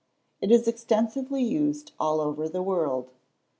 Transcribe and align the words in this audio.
It 0.41 0.49
is 0.51 0.67
extensively 0.67 1.43
used 1.43 1.91
all 1.99 2.21
over 2.21 2.49
the 2.49 2.63
world. 2.63 3.11